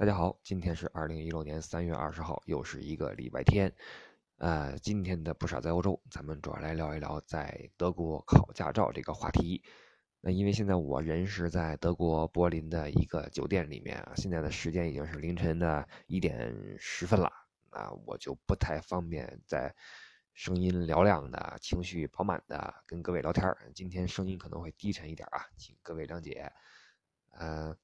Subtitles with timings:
[0.00, 3.70] 大家好，今天是二零一六年三月二十号，又是一个礼拜天。
[4.38, 9.62] 呃，今天的不傻在欧洲，咱们主要来聊一聊在德国考驾照这个话题。
[10.22, 17.30] 那因为现在我人是在德国柏林的一个酒店里面啊，现在的时间已经是凌晨的一点十分了，
[17.68, 19.74] 啊，我就不太方便在
[20.32, 26.50] 声音嘹亮的、情绪饱满的跟各位聊天儿今天声音可能会低沉一点啊，请各位谅解。
[27.32, 27.76] 呃。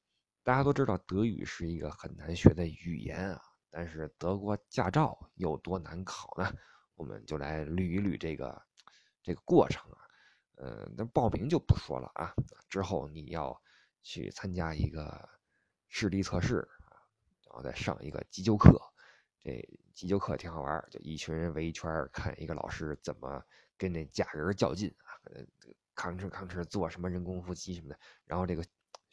[0.47, 6.49] 大家都知道德语是一个很难学的语言啊，但是德国驾照有多难考呢？
[6.95, 8.63] 我们就来捋一捋这个
[9.25, 9.99] 这个过程啊。
[10.55, 12.33] 呃，那报名就不说了啊，
[12.69, 13.61] 之后你要
[14.05, 15.29] 去参加一个
[15.89, 16.95] 视力测试啊，
[17.49, 18.81] 然后再上一个急救课。
[19.43, 23.43] 这急救课挺好玩，就一群人围一圈看一个老师怎么
[23.77, 25.11] 跟那假人较劲啊，
[25.97, 28.65] 吭哧吭哧做什么人工呼吸什么的，然后这个。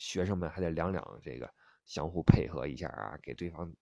[0.03, 1.49] 学生们还得两两这个
[1.85, 3.73] 相互配合一下啊，给对方什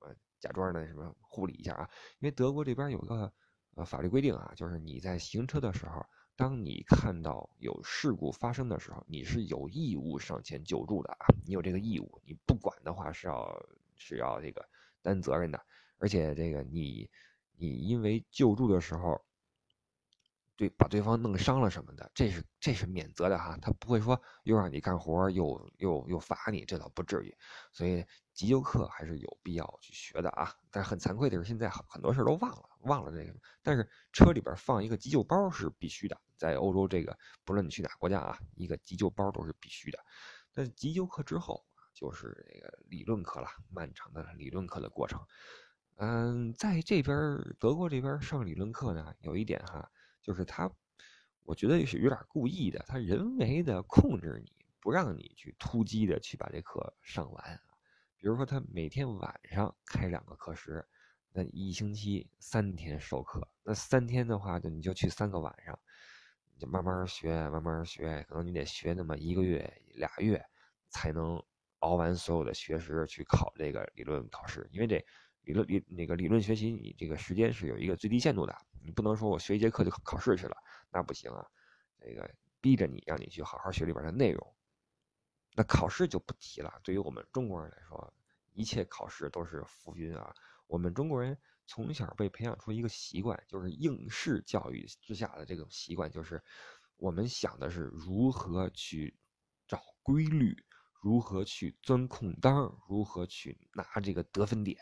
[0.00, 1.90] 么假装的什么护理一下啊。
[2.18, 3.30] 因为德国这边有个
[3.74, 6.02] 呃法律规定啊，就是你在行车的时候，
[6.34, 11.26] 当你看到有事故发生的时候，你是有义务上前救助的啊。
[11.44, 14.66] 你有这个义务，你不管的话是要是要这个
[15.02, 15.60] 担责任的。
[15.98, 17.10] 而且这个你
[17.58, 19.25] 你因为救助的时候。
[20.56, 27.36] 对，把对方弄伤了什么的，这是这是免责的哈，他不会说又让你干活又又又罚你，这倒不至于。
[27.72, 30.54] 所以急救课还是有必要去学的啊。
[30.70, 33.38] 但是很惭愧的是，现在很很多事都忘了，忘了这个。
[33.62, 39.98] 但是车里边放一个急救包是必须的，在欧洲这个不论你去哪国家啊，一个急救包都是必须的。
[40.54, 45.20] 那急救课之后就是这个理论课了，漫长的理论课的过程。
[45.96, 47.14] 嗯，在这边
[47.58, 49.90] 德国这边上理论课呢，有一点哈。
[50.26, 50.68] 就是他，
[51.44, 57.60] 我觉得是有点故意的，他人为的控制你，不让你去突击的去把这课上完。
[58.16, 60.84] 比如说，他每天晚上开两个课时，
[61.32, 65.78] 那一星期三天授课，那三天的话，就你就去三个晚上，
[66.52, 70.44] 你就慢慢学，慢慢学，可能你得学那么一个月、俩月，
[70.88, 71.40] 才能
[71.78, 74.68] 熬完所有的学时去考这个理论考试。
[74.72, 75.06] 因为这
[75.42, 78.56] 理论理那个理论学习，你这个时间是有一个最低限度的。
[78.86, 80.56] 你不能说我学一节课就考试去了，
[80.92, 81.44] 那不行啊！
[81.98, 84.54] 这个逼着你让你去好好学里边的内容，
[85.56, 86.80] 那考试就不提了。
[86.84, 88.14] 对于我们中国人来说，
[88.52, 90.32] 一切考试都是浮云啊！
[90.68, 91.36] 我们中国人
[91.66, 96.40] 从小被培养出一个习惯，就是应试教育之下的这种习惯，就是
[96.96, 99.18] 我们想的是如何去
[99.66, 100.64] 找规律，
[101.02, 104.78] 如何去钻空当，如何去拿这个得分点，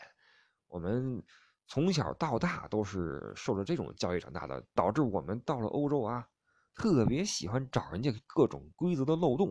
[0.67, 1.23] 我们。
[1.67, 6.27] 从小到大都是受着这种教育长大的，导致我们到了欧洲啊，
[6.75, 9.49] 特别喜欢找人家各种规则的漏洞。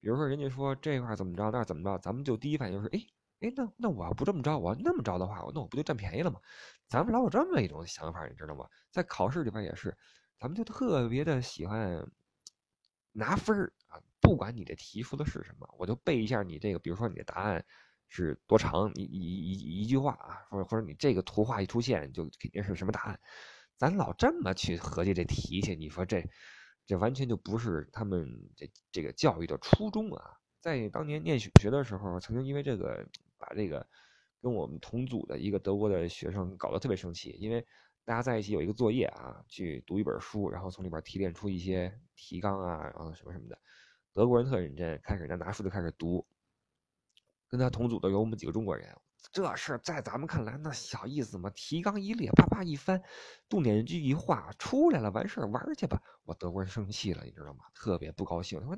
[0.00, 3.00] 比如说，人家说这块怎么着，那怎么着，咱们就第一反应就是，哎
[3.40, 6.40] 哎，那那我要不这么着，我要那么着的话，那我不就占便宜了吗？
[6.88, 8.68] 咱们老有这么一种想法，你知道吗？
[8.90, 9.96] 在考试里边也是，
[10.38, 12.04] 咱们就特别的喜欢
[13.12, 17.64] 拿分儿啊，不管你这题说的是什么，我就背一下你这个，比如说你的答案。
[18.08, 18.92] 是多长？
[18.94, 23.18] 一一一一句话啊，或者或者你这个图画一出现，就肯定是什么答案。
[23.76, 26.24] 咱老这么去合计这题去，你说这
[26.86, 30.38] 这完全就不是他们这这个教育的初衷啊！
[30.60, 33.04] 在当年念学学的时候，曾经因为这个
[33.36, 33.86] 把这个
[34.40, 37.66] 跟我们同组的一个德国的学生搞得特别生气，因为
[38.04, 43.58] 大家在一起有一个作业啊，去读一本书，然后从里边提炼出一些提纲啊，然后什么什么的。
[44.12, 46.24] 德国人特认真，开始拿拿书就开始读。
[47.48, 48.96] 跟他同组的有我们几个中国人，
[49.32, 53.02] 这事在咱们看来那小意思嘛，提纲一列，啪啪一翻，
[53.48, 56.00] 重点句一画出来了，完事儿玩去吧。
[56.24, 57.64] 我德国人生气了，你知道吗？
[57.74, 58.60] 特别不高兴。
[58.60, 58.76] 他说：“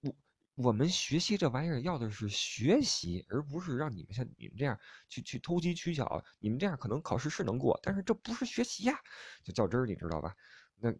[0.00, 0.14] 我
[0.54, 6.22] 我们学习这玩意儿要的是学习，而不是让你们像你们这样去去投机取巧。
[6.38, 8.98] 你们这样可能考试是能过，但是这不是学习呀，
[9.42, 10.34] 就较真儿，你知道吧？
[10.76, 10.92] 那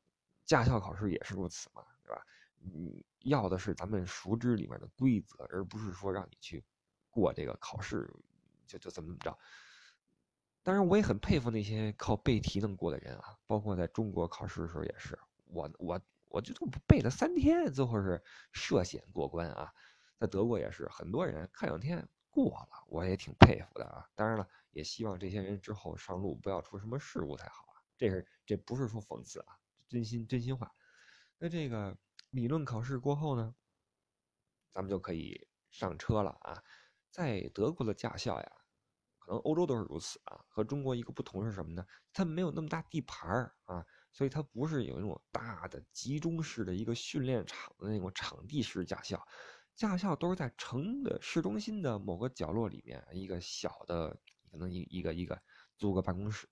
[0.44, 2.22] 驾校考试也是如此嘛，对吧？
[2.60, 6.64] 你要的是咱们熟知里面的规则，而不是说让你去。”
[7.18, 8.08] 过这个考试，
[8.66, 9.38] 就就怎么怎么着。
[10.62, 13.38] 当然，我也很佩服那些靠背题能过的人啊。
[13.46, 18.22] 包括在中国考试的时候也是，我我我就这么背了三天，最后是
[18.52, 19.72] 涉险过关啊。
[20.18, 24.06] 在德国也是，很多人看两天过了，我也挺佩服的啊。
[24.14, 27.80] 当然了，也希望这些人之后上路不要出什么事故才好啊。
[27.96, 30.70] 这是这不是说讽刺啊，真心真心话。
[31.38, 31.96] 那这个
[32.30, 33.54] 理论考试过后呢，
[34.74, 36.62] 咱们就可以上车了啊。
[37.10, 38.52] 在德国的驾校呀，
[39.18, 40.44] 可能欧洲都是如此啊。
[40.48, 41.84] 和中国一个不同是什么呢？
[42.12, 49.26] 它没有那么大地盘儿啊，所以它不是有那种大的集中式的一个训练场的那种场地式驾校。
[49.74, 54.10] 驾校都是在城的市中心的某个角落里面，一个小的，
[54.50, 55.40] 可能一一个一个
[55.76, 56.48] 租个办公室，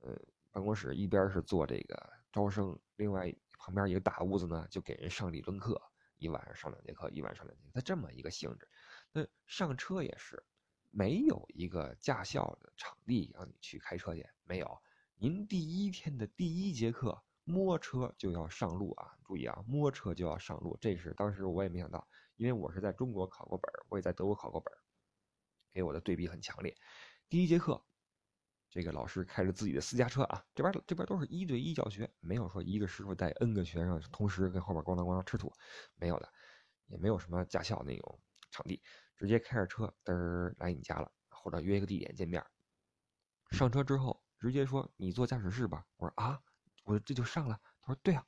[0.00, 0.20] 呃，
[0.50, 5.80] 办公室一边是做这个招生，另外旁边一个大屋子呢，就给人上理论课，
[6.16, 8.68] 一晚上上两节课，一晚上两节课，它这么一个性质。
[9.12, 10.42] 那上车也是，
[10.90, 14.78] 没有一个驾校的场地让你去开车去，没有。
[15.16, 19.16] 您第一天的第一节课摸车就要上路啊！
[19.24, 22.06] 注意啊，摸车就要上路，这是当时我也没想到，
[22.36, 24.72] 因为我是在中国考过本，我也在德国考过本，
[25.72, 26.76] 给我的对比很强烈。
[27.28, 27.82] 第一节课，
[28.70, 35.52] 这个老师开着自己的私家车啊，这边这边都是一对一教学，没有说一个师傅带 N 个学生同时跟后边咣当咣当吃土，
[35.96, 36.32] 没有的，
[36.86, 38.20] 也没有什么驾校那种。
[38.50, 38.82] 场地
[39.16, 42.44] 直接开着车嘚儿来你家了，或者约一个地点见面。
[43.50, 45.86] 上车之后直接说你坐驾驶室吧。
[45.96, 46.40] 我说啊，
[46.84, 47.60] 我这就上了。
[47.80, 48.26] 他说对啊，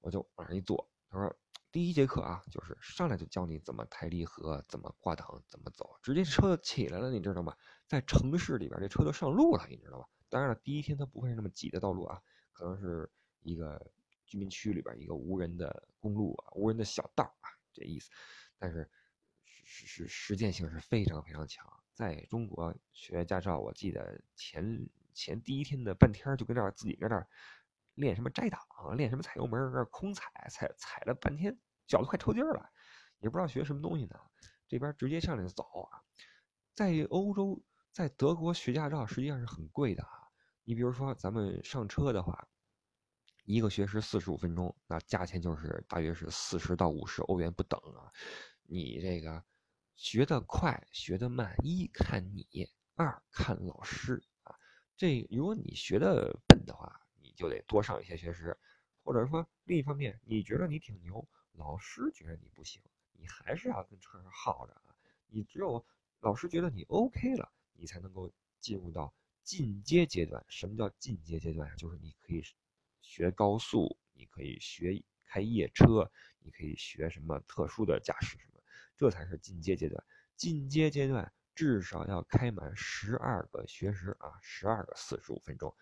[0.00, 0.90] 我就往上一坐。
[1.08, 1.34] 他说
[1.72, 7.56] 第一节课啊，就是上来就教你怎么抬离合，怎么挂档，怎么走，直接车起来了，你知道吗？
[7.86, 10.06] 在城市里边这车都上路了，你知道吧？
[10.28, 12.20] 当然了，第一天它不会是那么挤的道路啊，
[12.52, 13.10] 可能是
[13.40, 13.90] 一个
[14.26, 18.10] 居民区里边一个无人的公路啊，无人的小道啊，这意思。
[18.58, 18.90] 但是。
[19.70, 27.28] 是是实践性是非常非常强，在中国学驾照，我记得前前第一天的半天就跟这儿自己在这儿
[27.94, 28.60] 练什么摘档，
[28.96, 31.54] 练什么踩油门，那空踩踩踩了半天，
[31.86, 32.70] 脚都快抽筋儿了，
[33.18, 34.18] 也不知道学什么东西呢。
[34.66, 36.00] 这边直接上来就走啊，
[36.74, 37.62] 在欧洲，
[37.92, 40.10] 在德国学驾照实际上是很贵的啊。
[40.64, 42.48] 你比如说咱们上车的话，
[43.44, 48.10] 一个学时四十五分钟，那价钱就是大约是四十到五十欧元不等啊。
[48.62, 49.44] 你这个。
[49.98, 54.54] 学得快，学得慢，一看你，二看老师啊。
[54.96, 58.56] 这如果你学的笨的话，你就得多上一些学时，
[59.02, 62.80] 或者说另一方面，你觉得你挺牛，老师觉得你不行，
[63.12, 64.94] 你还是要跟车上耗着啊。
[65.26, 65.84] 你只有
[66.20, 69.12] 老师觉得你 OK 了，你才能够进入到
[69.42, 70.46] 进阶阶段。
[70.48, 71.74] 什么叫进阶阶段啊？
[71.74, 72.40] 就是你可以
[73.02, 76.08] 学高速，你可以学开夜车，
[76.38, 78.57] 你可以学什么特殊的驾驶什么。
[78.98, 80.04] 这才是进阶阶段，
[80.36, 85.72] 进阶阶段至少要开满十二个学时啊，十二个四十五分钟，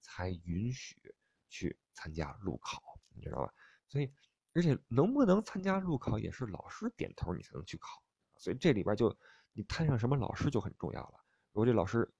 [0.00, 1.14] 才允许
[1.50, 2.82] 去参加路考，
[3.14, 3.52] 你知道吧？
[3.88, 4.10] 所以，
[4.54, 8.02] 而且能不能参加路考也是老师点头你才能去考，
[8.38, 9.14] 所以这里边就
[9.52, 11.20] 你摊上什么老师就很重要了。
[11.52, 12.10] 如果这老师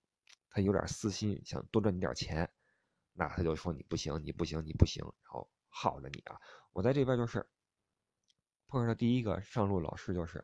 [0.50, 2.52] 他有点私心，想多赚你点钱，
[3.14, 6.38] 那他就说你不行，你不行，你不行，然后耗着你啊。
[6.72, 7.49] 我在这边就是。
[8.72, 10.42] 碰上的第一个上路老师就是，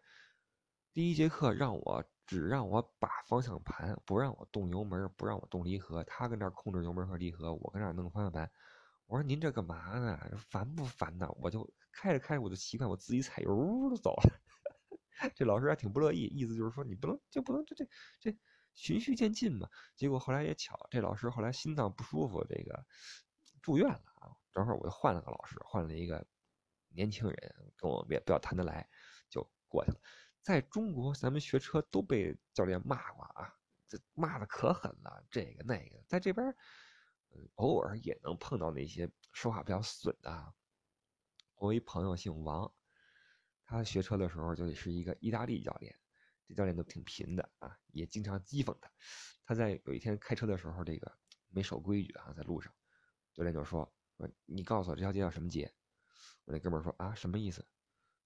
[0.93, 6.05] 第一节课让我只让我把方向盘，不让我动油门，不让我动离合。
[6.05, 8.51] 他跟那控制油门和离合，我跟那弄方向盘。
[9.07, 10.21] 我说您这干嘛呢？
[10.51, 11.27] 烦不烦呐？
[11.41, 14.41] 我就开着开着我就习惯我自己踩油就走了。
[15.35, 17.89] 这老师还挺不乐意，意思就是说你不能就不能这这
[18.21, 18.39] 这
[18.75, 19.67] 循序渐进嘛。
[19.97, 22.85] 结果后来也巧，这老师后来心脏不舒服，这个
[23.63, 24.37] 住院了啊。
[24.53, 26.27] 正好我就换了个老师，换了一个。
[26.99, 28.85] 年轻人跟我也比较谈得来，
[29.31, 30.01] 就过去了。
[30.43, 33.55] 在中国，咱们学车都被教练骂过啊，
[33.87, 36.03] 这骂的可狠了，这个那个。
[36.09, 36.53] 在这边，
[37.55, 40.55] 偶尔也能碰到那些说话比较损的。
[41.55, 42.73] 我一朋友姓王，
[43.65, 45.97] 他学车的时候就是一个意大利教练，
[46.49, 48.91] 这教练都挺贫的啊，也经常讥讽他。
[49.45, 51.17] 他在有一天开车的时候，这个
[51.51, 52.75] 没守规矩啊，在路上，
[53.35, 53.89] 教练就说
[54.19, 55.73] ：“说你告诉我这条街叫什么街？”
[56.49, 57.63] 我那哥们说啊，什么意思？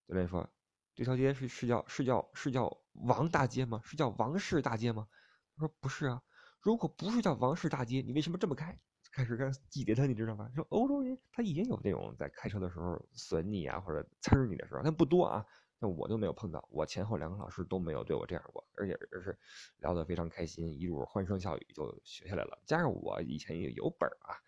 [0.07, 0.49] 教练说，
[0.95, 3.81] 这条街是是叫是叫是叫王大街吗？
[3.85, 5.09] 是叫王氏大街吗？
[5.57, 6.23] 他说不是啊，
[6.61, 8.79] 如果不是叫王氏大街，你为什么这么开？
[9.11, 10.49] 开始跟挤兑他，你知道吗？
[10.55, 15.45] 说欧洲人他也有那种在开车的时候损你啊或者呲你的时候，但不多啊。
[15.81, 19.37] 那我就没有碰到，我前后两个老师都没有对我这样过，而且而是
[19.79, 22.63] 聊得非常开心，一路欢声笑语就学下来了。
[22.67, 24.39] 加上我以前也有本啊，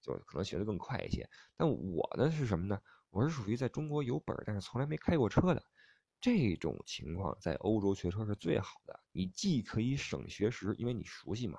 [0.00, 1.28] 就可能学得更快一些。
[1.56, 2.80] 但我呢是什么呢？
[3.10, 5.64] 我是属于在中国有本但是从来没开过车的，
[6.20, 9.00] 这种情况在欧洲学车是最好的。
[9.12, 11.58] 你既可以省学时，因为你熟悉嘛，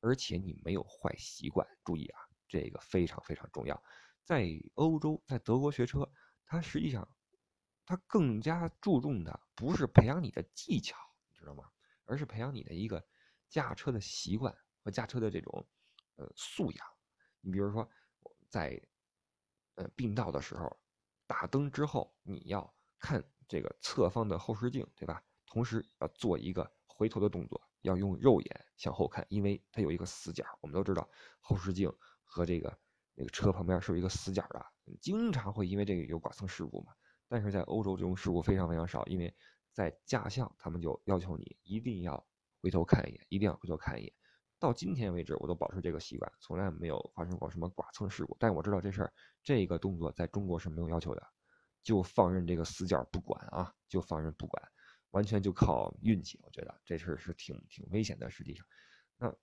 [0.00, 1.66] 而且你没有坏习惯。
[1.84, 3.82] 注意啊，这个非常非常重要。
[4.24, 6.10] 在欧洲，在德国学车，
[6.46, 7.06] 它实际上，
[7.84, 10.96] 它更加注重的不是培养你的技巧，
[11.28, 11.64] 你知道吗？
[12.06, 13.04] 而是培养你的一个
[13.50, 15.68] 驾车的习惯和驾车的这种
[16.16, 16.86] 呃素养。
[17.42, 17.86] 你比如说，
[18.48, 18.80] 在
[19.74, 20.74] 呃并道的时候。
[21.26, 25.22] 打灯之后，你要看这个侧方的后视镜，对吧？
[25.46, 30.44] 同时要做一个回头的动作，要用肉眼向后看，因为它有一个死角。
[30.60, 31.08] 我们都知道
[31.40, 31.92] 后视镜
[32.24, 32.76] 和这个
[33.14, 34.66] 那个车旁边是有一个死角的，
[35.00, 36.92] 经常会因为这个有剐蹭事故嘛。
[37.28, 39.34] 但是在欧洲这种事故非常非常少，因为
[39.72, 42.26] 在驾校，他们就要求你一定要
[42.60, 44.12] 回头看一眼，一定要回头看一眼。
[44.58, 48.36] 到今天为止，我都保持这个习惯，从来没有发生过什么剐蹭事故。
[48.40, 51.22] 但我知道这事儿，这个动作在中国是没有要求的，
[51.82, 54.62] 就放任这个死角不管啊，就放任不管，
[55.10, 56.40] 完全就靠运气。
[56.42, 58.30] 我觉得这事儿是挺挺危险的。
[58.30, 58.64] 实际上，
[59.18, 59.34] 那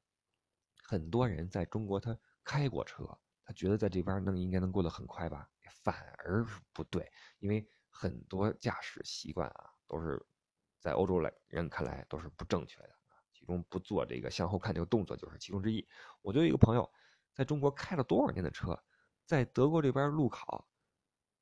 [0.83, 3.05] 很多人在中国他开过车，
[3.43, 5.47] 他觉得在这边能应该能过得很快吧，
[5.83, 10.25] 反而不对，因为很多驾驶习惯啊，都是
[10.79, 13.00] 在欧洲来人看来都是不正确的。
[13.41, 15.85] 其中不做这个向后看这个动作就是其中之一。
[16.21, 16.87] 我就有一个朋友，
[17.33, 18.79] 在中国开了多少年的车，
[19.25, 20.67] 在德国这边路考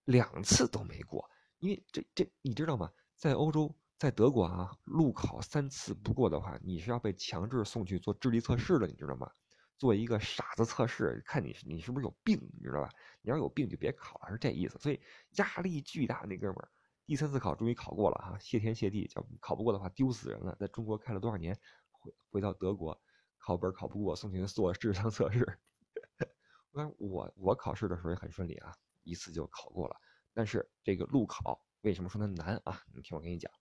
[0.06, 1.30] 两次都没过。
[1.60, 2.90] 因为这这你知道吗？
[3.18, 9.30] 在欧洲，在德国啊，路考三次不过的话，你是要被强制送去做智力测试的，你知道吗？
[9.78, 12.90] 做一个傻子测试，看你你是不是有病，你知道吧？
[13.22, 14.80] 你要有病就别考了，是这意思。
[14.80, 15.02] 所以
[15.32, 16.70] 压力巨大，那哥们儿
[17.06, 20.56] 第三次考终于考过了哈，谢天谢地，叫考不过的话丢死人了。
[20.60, 21.60] 在中国开了多少年？
[22.00, 23.00] 回回到德国，
[23.38, 25.60] 考本考不过，送去做智商测试。
[26.72, 29.96] 我我我考试的时候也很顺利啊，一次就考过了。
[30.34, 32.84] 但是这个路考为什么说它难啊？
[32.94, 33.52] 你听我跟你讲，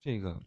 [0.00, 0.40] 这个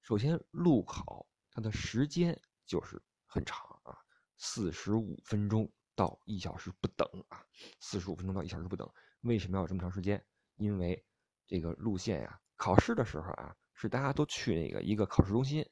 [0.00, 3.98] 首先路考它的时间就是很长啊，
[4.36, 7.44] 四十五分钟到一小时不等啊，
[7.80, 8.88] 四十五分钟到一小时不等。
[9.22, 10.24] 为什么要有这么长时间？
[10.54, 11.04] 因为
[11.46, 15.68] 这个路线呀，考试的时候啊，是大家都去那个一个考试中心。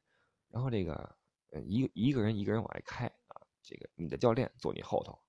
[0.55, 0.95] 然后这个，
[1.51, 5.21] 呃，一一个人一个人往外开啊，这个你的教练坐你后头，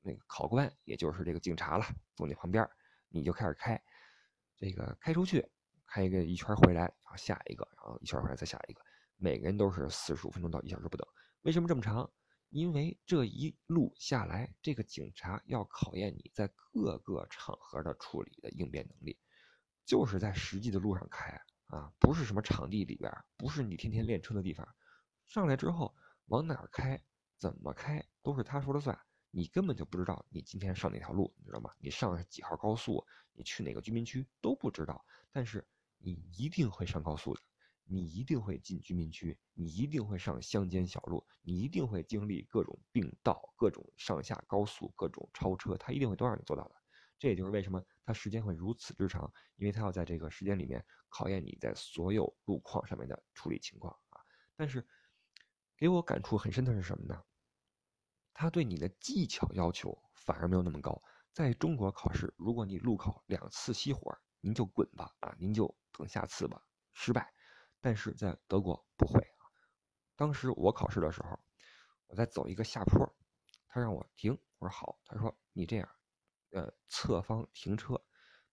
[0.00, 2.68] 那个考官也就是这个警察了，坐你旁边，
[3.08, 3.80] 你就开始开，
[4.56, 5.48] 这个开出去，
[5.86, 8.82] 开一个一圈回来，然后下一个，然后一圈回来再下一个，
[9.18, 11.06] 每个人都是四十五分钟到一小时不等。
[11.42, 12.10] 为什么这么长？
[12.50, 19.16] 因为这一路下来，这个警察要考验你在各个场合的处理的应变能力，
[19.84, 21.40] 就是在实际的路上开。
[21.66, 24.66] 啊，不是什么场地里边，不是你天天练车的地方，
[25.24, 25.94] 上来之后
[26.26, 27.02] 往哪儿开，
[27.38, 28.98] 怎么开都是他说了算，
[29.30, 31.70] 你根本就不知道你今天上哪条路，你知道吗？
[31.78, 35.66] 你上几号高速，你去哪个居民区都不知道，但是
[35.98, 37.40] 你一定会上高速的，
[37.84, 46.76] 你一定会进居民区，你一定会上乡间小路，你一定会经历各种并道、各种上下高速、各种超车，他一定会都让你做到的。
[47.18, 54.20] 这也就是为什么它时间会如此之长，因为它要在这个时间里面考验你在所有路况上面的处理情况啊。
[54.54, 54.86] 但是，
[55.76, 57.24] 给我感触很深的是什么呢？
[58.34, 61.02] 他对你的技巧要求反而没有那么高。
[61.32, 67.32] 在中国考试，如果你路考两次熄火，您就滚吧啊，您就等下次吧，失败。
[67.80, 69.44] 但是在德国不会啊。
[70.16, 71.38] 当时我考试的时候，
[72.06, 73.10] 我在走一个下坡，
[73.68, 75.95] 他让我停，我说好，他说你这样。
[76.56, 78.00] 呃，侧方停车，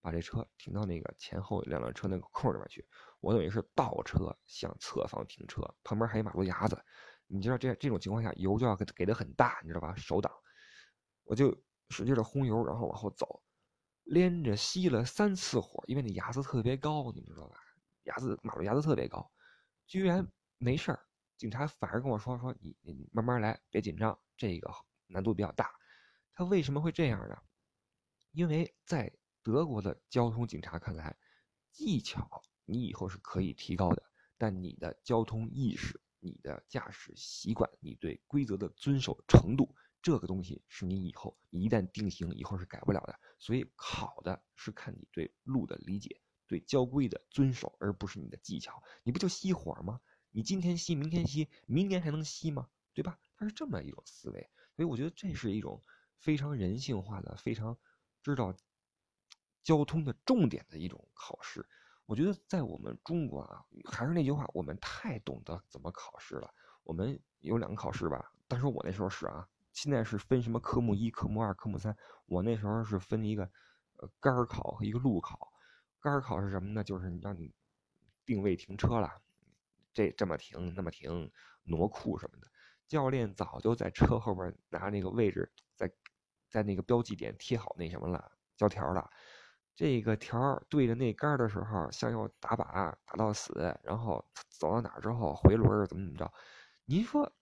[0.01, 2.85] 把这车停到那个前后两辆车那个空里面去。
[3.21, 6.83] 我等于是倒车向侧方停车，旁边还有马路牙子。
[7.27, 9.95] 你知道这这种情况下油就要给给的很大，你知道吧？
[9.95, 10.29] 手挡，
[11.23, 11.57] 我就
[11.91, 13.41] 使劲的轰油，然后往后走，
[14.03, 17.55] 连着熄了三次火，因为那牙子特别高，你知道吧？
[18.03, 19.31] 牙子马路牙子特别高，
[19.87, 20.99] 居然没事儿。
[21.37, 24.69] 警察反而跟我说说你你慢慢来，别紧张，这个
[25.07, 25.71] 难度比较大。
[26.33, 27.37] 他为什么会这样呢？
[28.33, 29.13] 因为在
[29.43, 31.15] 德国的交通警察看来，
[31.71, 34.03] 技巧你以后是可以提高的，
[34.39, 43.19] 但你的交通意识、你的驾驶习惯、你对规则的遵守程度，这个东西是你以后一旦定型以后是改不了的。
[43.37, 48.81] 所以考的是看你对路的理解、对交规的遵守，而不是你的技巧。
[49.03, 50.01] 你不就熄火吗？
[50.31, 52.67] 你今天熄，明天熄，明年还能熄吗？
[52.95, 53.19] 对吧？
[53.35, 54.49] 它是这么一种思维。
[54.75, 55.83] 所以我觉得这是一种
[56.17, 57.77] 非常人性化的、非常。
[58.23, 58.55] 知道
[59.63, 61.65] 交通的重点的一种考试，
[62.05, 66.53] 我觉得在我们中国啊，还是那句话，我们太懂得怎么考试了。
[66.83, 73.43] 我们有两个考试吧，但是我那时候是啊，现在是分什么科目一、科目二、科目三，我那时候是分一个
[73.97, 75.53] 呃杆考和一个路考。
[75.99, 76.83] 杆考是什么呢？
[76.83, 77.53] 就是让你
[78.25, 79.21] 定位停车了，
[79.93, 81.31] 这这么停，那么停，
[81.63, 82.47] 挪库什么的。
[82.87, 85.91] 教练早就在车后边拿那个位置在。
[86.53, 89.09] 在那个标记点贴好那什么了胶条了，
[89.75, 96.31] 这个条对着那杆的时候，向右打把打到死，然后走到哪儿之后回轮怎么怎么着？
[96.85, 97.33] 您说，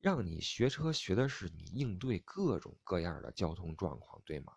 [0.00, 4.52] 让你学车学的是你应对各种各样的交通状况，对吗？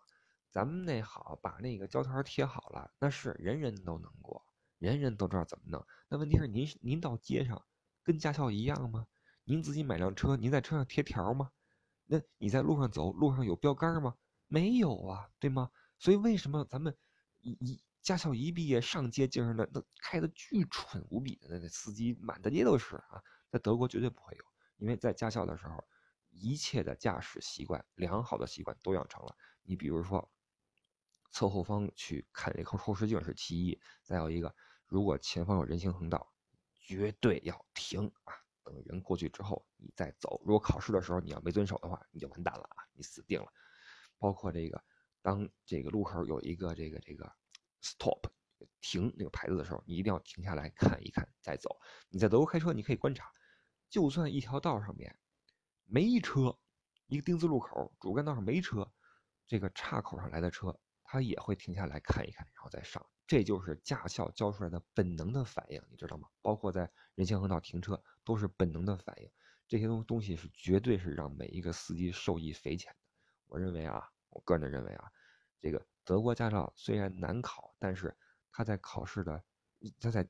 [0.50, 4.44] 咱们那好，把那个胶条贴好了，那是人人都能过，
[4.76, 5.82] 人人都知道怎么弄。
[6.10, 7.64] 那问题是您您到街上
[8.04, 9.06] 跟驾校一样吗？
[9.44, 11.50] 您自己买辆车，您在车上贴条吗？
[12.06, 14.16] 那你在路上走，路上有标杆吗？
[14.48, 15.70] 没有啊，对吗？
[15.98, 16.96] 所以为什么咱们
[17.40, 24.44] 一一驾校一毕业上街街上的那开的巨蠢无比的那个司机满大街都是啊，在德国绝对不会有，
[24.76, 25.84] 因为在驾校的时候，
[26.30, 29.36] 一切的驾驶习惯良好的习惯都养成了。
[29.62, 30.30] 你比如说，
[31.32, 34.54] 侧后方去看这后后视镜是其一，再有一个，
[34.86, 36.32] 如果前方有人行横道，
[36.78, 38.34] 绝对要停啊，
[38.72, 40.40] 等人过去之后你再走。
[40.44, 43.46] 如果考试的时候你要没遵守的话，你就完蛋了啊，你死定了。
[44.18, 44.82] 包括这个，
[45.22, 47.30] 当这个路口有一个这个这个
[47.82, 48.30] stop
[48.80, 51.78] 停那个牌子的时候，你一定要停下来看一看再走。
[52.08, 53.30] 你在德国开车，你可以观察，
[53.88, 55.18] 就算一条道上面
[55.84, 56.58] 没车，
[57.06, 58.90] 一个丁字路口主干道上没车，
[59.46, 63.06] 这个岔口上来的车，他也会停下来看一看，然后再上。
[63.26, 66.28] 这就是驾校教出来的本能的反应，你知道吗？
[66.42, 69.30] 包括在人行横道停车都是本能的反应，
[69.66, 72.98] 这些东东西是绝对是让每一个司机受益匪浅的。
[73.46, 75.10] 我认为啊，我个人的认为啊，
[75.60, 78.16] 这个德国驾照虽然难考，但是
[78.52, 79.42] 他在考试的，
[80.00, 80.28] 他在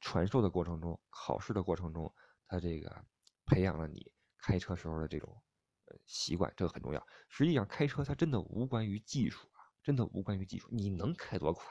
[0.00, 2.14] 传授的过程中，考试的过程中，
[2.46, 3.04] 他这个
[3.44, 5.42] 培养了你开车时候的这种
[5.86, 7.06] 呃习惯，这个很重要。
[7.28, 10.68] 实际上开车它真的无关于技术啊，真的无关于技术。
[10.70, 11.66] 你能开多快，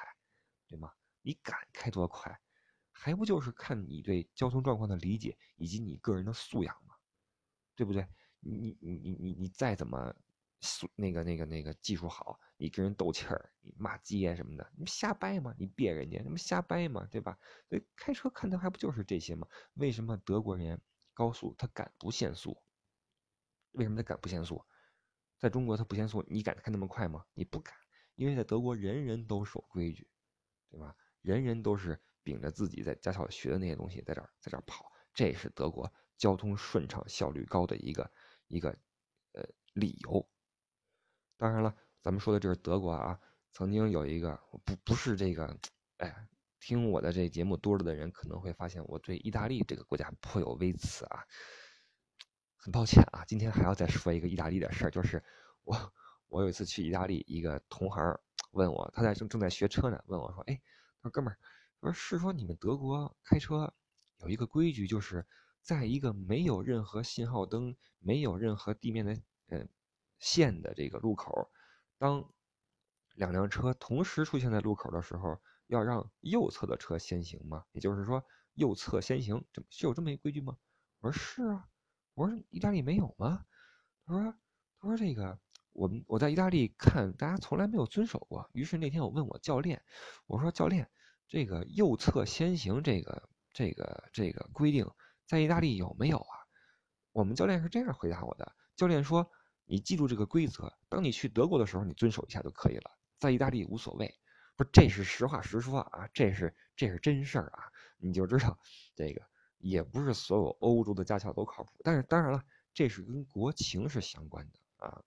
[0.69, 0.93] 对吗？
[1.21, 2.39] 你敢开多快，
[2.91, 6.95] 还不就是看你对交通状况的理解以及你个人的素养吗？
[7.75, 8.07] 对不对？
[8.39, 10.15] 你你你你你再怎么。
[10.95, 15.55] 那个、那个、那个技术好，你跟人斗气儿，你骂街什么的，你瞎掰吗？
[15.57, 17.07] 你别人家，你们瞎掰吗？
[17.09, 17.39] 对吧？
[17.69, 19.47] 所以开车看的还不就是这些吗？
[19.75, 20.81] 为什么德国人
[21.13, 22.61] 高速他敢不限速？
[23.71, 24.61] 为什么他敢不限速？
[25.37, 27.25] 在中国他不限速，你敢开那么快吗？
[27.33, 27.73] 你不敢，
[28.15, 30.09] 因为在德国人人都守规矩，
[30.69, 30.95] 对吧？
[31.21, 38.11] 人人都是秉着自己在驾校学的那些东西在这儿在这儿跑，这是德国交通顺畅、效率高的一个
[38.47, 38.69] 一个
[39.33, 40.29] 呃理由。
[41.37, 43.19] 当然了，咱们说的这是德国啊。
[43.51, 45.57] 曾经有一个不不是这个，
[45.97, 46.27] 哎，
[46.59, 51.25] 听我的这节目多了的人可能会发现我对意大利这个国家颇有微词啊。
[52.55, 55.23] 很抱歉啊，今天还要再说一个意大利的事儿，就是
[55.63, 55.93] 我
[56.27, 58.19] 我有一次去意大利，一个同行
[58.51, 60.61] 问我，他在正正在学车呢，问我说：“哎，
[61.01, 61.37] 他说哥们儿，
[61.81, 63.73] 说是说你们德国开车
[64.17, 65.25] 有一个规矩，就是
[65.61, 69.13] 在一个没有任何信号灯、没有任何地面的
[69.47, 69.69] 嗯。”
[70.19, 71.49] 线的这个路口，
[71.97, 72.33] 当
[73.15, 77.63] 两辆车同时出现在路口的时候，要让右侧的车先行吗？
[77.71, 78.21] 也就是说，
[78.53, 80.57] 右侧先行，这是有这么一规矩吗？
[80.99, 81.69] 我说是啊，
[82.15, 83.45] 我说意大利没有吗？
[84.05, 84.33] 他说
[84.81, 85.39] 他说这个
[85.79, 88.49] 我们我在意大利看大家从来没有遵守过。
[88.51, 89.81] 于是那天我问我教练，
[90.27, 90.89] 我说教练，
[91.29, 94.91] 这个右侧先行这个这个这个规定
[95.25, 96.35] 在意大利有没有啊？
[97.13, 99.31] 我们教练是这样回答我的，教练说。
[99.71, 102.89] 你记住这个规则，当你去德国的时候，你遵守一下就可以了。
[103.19, 104.17] 在意大利无所谓，
[104.55, 108.57] 不，这是实话实说啊，这是这是真事儿啊，你就知道
[108.95, 109.21] 这个
[109.59, 111.69] 也不是所有欧洲的驾校都靠谱。
[111.83, 115.03] 但是当然了，这是跟国情是相关的啊。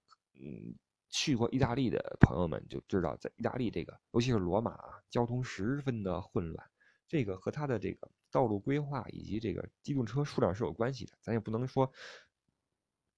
[1.08, 6.70] 去过意大利的朋友们就知道，在意大利这个，尤其是罗马啊，交通十分的混乱，
[7.06, 11.12] 这个和它的这个道路规划以及这个机动车数量是有关系的。
[11.20, 11.92] 咱也不能说。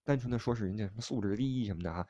[0.06, 2.06] 单纯的说是人家什么素质第一什么的啊，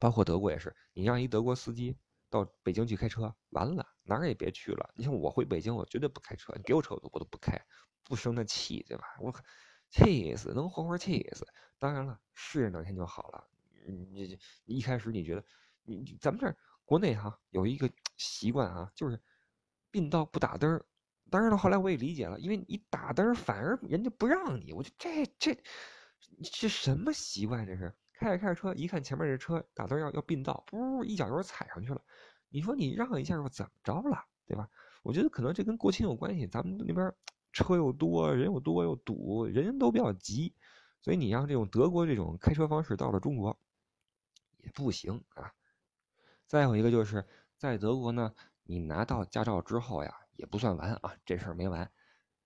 [0.00, 1.96] 包括德国也是，你让一德国司机
[2.28, 4.90] 到北京去开车，完了哪儿也别去了。
[4.96, 7.64] 你像我回北京，我绝对不开车，你给我车我都我都不开，
[8.02, 9.04] 不生那气对吧？
[9.20, 9.32] 我
[9.88, 11.46] 气死，能活活气死。
[11.78, 13.46] 当然了，适应两天就好了。
[13.86, 15.44] 你你一开始你觉得，
[15.84, 19.20] 你咱们这儿国内哈有一个 习惯啊，就是
[19.90, 20.84] 并道不打灯儿。
[21.30, 25.56] 当然了，后来我也理解了，因为你打灯反而人家不让你，我就这这。
[26.52, 27.66] 这什么习惯？
[27.66, 32.02] 这是开着开着车，一看前面这车打灯要要并道，噗，一脚油踩上去了。
[32.48, 34.68] 你说你让一下又怎么着了，对吧？
[35.02, 36.46] 我觉得可能这跟国情有关系。
[36.46, 37.12] 咱们那边
[37.52, 40.54] 车又多，人又多又堵，人人都比较急，
[41.02, 43.56] 所以你让这种德国这种开车方式到了中国
[44.64, 45.52] 也不行啊。
[46.46, 51.90] 再有一个就是在德国呢，你拿到驾照之后呀，也不算完啊，这事儿没完，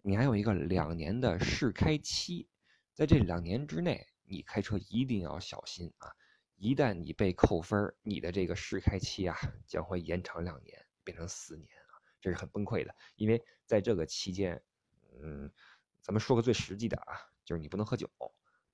[0.03, 2.49] 你还有一个两年的试开期。
[2.95, 6.11] 在这两年之内，你开车一定要小心啊！
[6.57, 12.93] 一旦你被扣分，你的这个试开期啊将会延长两年，变成四年啊，这是很崩溃的。
[13.15, 14.61] 因为在这个期间，
[15.23, 15.49] 嗯，
[16.03, 18.11] 咱们说个最实际的啊，就是你不能喝酒。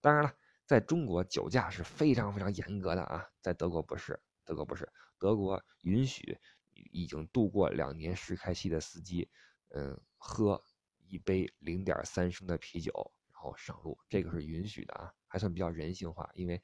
[0.01, 0.35] 当然了，
[0.67, 6.39] 在中国酒驾是非常非常严格的啊，在德国不是，德国不是，德国允许
[6.73, 9.29] 已经度过两年试开期的司机，
[9.71, 10.63] 嗯，喝
[11.09, 13.13] 一杯零点三升的啤酒。
[13.31, 16.63] 然后上路，这个是允许的啊，还算比较人性化，因为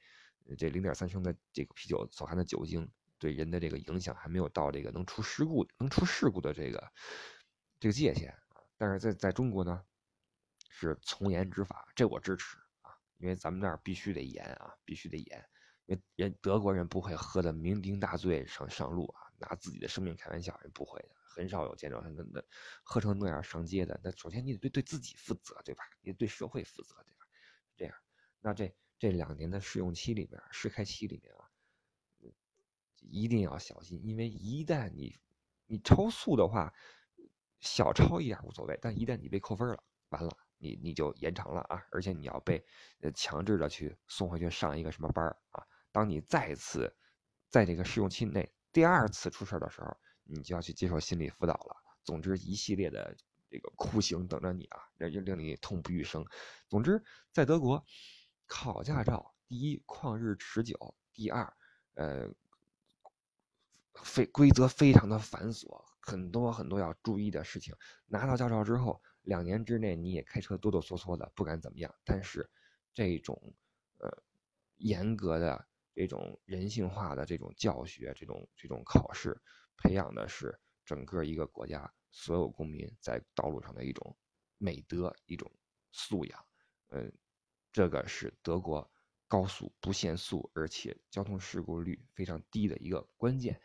[0.57, 6.91] 这零点三升的这个啤酒所含的酒精对人的这个影响还没有到这个能出事故、能出事故的这个
[7.79, 8.63] 这个界限啊。
[8.79, 9.85] 但是在在中国呢，
[10.71, 12.57] 是从严执法，这我支持，
[13.21, 15.49] 因为咱们那儿必须得严啊，必须得严。
[15.87, 22.43] 因为人德国人不会喝的酩酊大醉上上路啊，拿自己的生命开玩笑，人不会的，很少有见着他那那
[22.83, 24.01] 喝成那样上街的。
[24.03, 25.83] 那首先你得对对自己负责，对吧？
[26.01, 27.27] 你得对社会负责，对吧？
[27.77, 27.95] 这样，
[28.41, 31.51] 那这这两年的试用期里面，试开期里面啊，
[33.01, 35.19] 一定要小心，因为一旦你
[35.67, 36.73] 你超速的话，
[37.59, 40.37] 小超一点无所谓，但一旦你被扣分了，完了。
[40.63, 42.63] 你你就延长了啊，而且你要被
[43.01, 45.67] 呃强制的去送回去上一个什么班啊？
[45.91, 46.95] 当你再次
[47.49, 51.77] 在这个试用期内第二次出事的时候，你就要去接受心理辅导了。
[52.05, 53.17] 总之，一系列的
[53.49, 56.25] 这个酷刑等着你啊，令令你痛不欲生。
[56.69, 57.83] 总之，在德国
[58.47, 61.57] 考驾照，第一旷日持久，第二
[61.95, 62.29] 呃
[63.95, 67.75] 非规则非常的繁琐，很多很多要注意的事情。
[68.07, 69.03] 拿到驾照之后。
[69.23, 71.95] 两年之内你也开车哆哆嗦嗦的，不敢怎么样。
[72.05, 72.49] 但是，
[72.95, 73.55] 这种，
[73.99, 74.11] 呃，
[74.77, 79.41] 严格的这种人性化的这种教学，这种这种考试，
[79.77, 84.17] 培养的是整个一个国家所有公民在道路上的一种
[84.59, 85.51] 美德、一种
[85.93, 86.47] 素养。
[86.89, 87.13] 嗯，
[87.73, 88.91] 这个是德国
[89.29, 93.61] 高速不限速，而且交通事故率非常低的一个关键。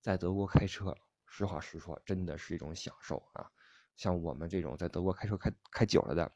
[0.00, 3.50] 在德国开车，实话实说，真的是一种享受啊。
[3.98, 6.32] 像我们这种在德国开车开开久了的，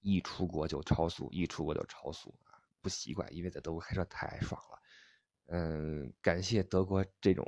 [0.00, 4.78] 一出国就超速，一出国就超速啊，不习惯，因为在德国开车太爽了。
[5.46, 7.44] 嗯，感谢德国这种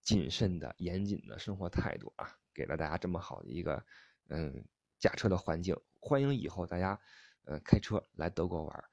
[0.00, 3.84] 谨慎的、严谨的生活态度啊，给了大家这么好的一个
[4.28, 4.64] 嗯
[4.98, 5.78] 驾车的环境。
[6.00, 6.98] 欢迎以后大家
[7.44, 8.84] 呃开车来德国玩，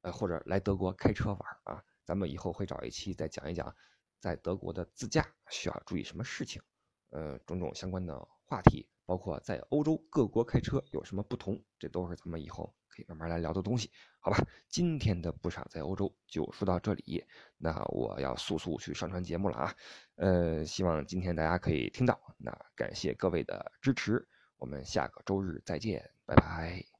[0.00, 1.84] 呃或者来德国开车玩啊。
[2.06, 3.76] 咱们以后会找一期再讲一讲，
[4.18, 6.62] 在德国的自驾需要注意什么事情，
[7.10, 8.88] 呃种种相关的话题。
[9.06, 14.36] 包括在欧洲各国开车有什么不同，这都是咱们以后可以慢慢来聊的东西，好吧？
[14.68, 17.24] 今天的不傻在欧洲就说到这里，
[17.56, 19.74] 那我要速速去上传节目了啊，
[20.16, 26.95] 呃，希望今天大家可以听到，那感谢各位的支持，我们下个周日再见，拜拜。